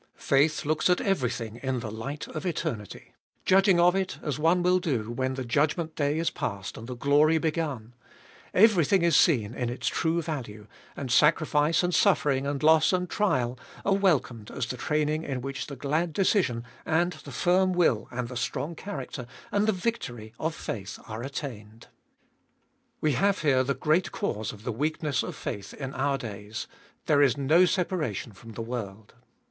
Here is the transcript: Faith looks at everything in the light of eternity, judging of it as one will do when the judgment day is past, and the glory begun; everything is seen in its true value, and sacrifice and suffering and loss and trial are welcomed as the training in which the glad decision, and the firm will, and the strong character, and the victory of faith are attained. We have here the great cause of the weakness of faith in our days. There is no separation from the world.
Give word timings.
Faith 0.17 0.65
looks 0.65 0.89
at 0.89 0.99
everything 0.99 1.59
in 1.61 1.79
the 1.79 1.91
light 1.91 2.27
of 2.29 2.43
eternity, 2.43 3.13
judging 3.45 3.79
of 3.79 3.95
it 3.95 4.17
as 4.23 4.39
one 4.39 4.63
will 4.63 4.79
do 4.79 5.11
when 5.11 5.35
the 5.35 5.45
judgment 5.45 5.95
day 5.95 6.17
is 6.17 6.31
past, 6.31 6.75
and 6.75 6.87
the 6.87 6.95
glory 6.95 7.37
begun; 7.37 7.93
everything 8.51 9.03
is 9.03 9.15
seen 9.15 9.53
in 9.53 9.69
its 9.69 9.87
true 9.87 10.19
value, 10.19 10.65
and 10.97 11.11
sacrifice 11.11 11.83
and 11.83 11.93
suffering 11.93 12.47
and 12.47 12.63
loss 12.63 12.91
and 12.91 13.11
trial 13.11 13.59
are 13.85 13.93
welcomed 13.93 14.49
as 14.49 14.65
the 14.65 14.75
training 14.75 15.21
in 15.21 15.39
which 15.39 15.67
the 15.67 15.75
glad 15.75 16.13
decision, 16.13 16.63
and 16.83 17.13
the 17.23 17.31
firm 17.31 17.71
will, 17.71 18.07
and 18.09 18.27
the 18.27 18.35
strong 18.35 18.73
character, 18.73 19.27
and 19.51 19.67
the 19.67 19.71
victory 19.71 20.33
of 20.39 20.55
faith 20.55 20.97
are 21.07 21.21
attained. 21.21 21.85
We 23.01 23.11
have 23.11 23.43
here 23.43 23.63
the 23.63 23.75
great 23.75 24.11
cause 24.11 24.51
of 24.51 24.63
the 24.63 24.71
weakness 24.71 25.21
of 25.21 25.35
faith 25.35 25.75
in 25.75 25.93
our 25.93 26.17
days. 26.17 26.65
There 27.05 27.21
is 27.21 27.37
no 27.37 27.65
separation 27.65 28.31
from 28.31 28.53
the 28.53 28.63
world. 28.63 29.13